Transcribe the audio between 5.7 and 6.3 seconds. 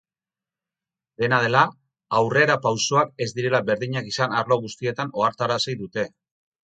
dute.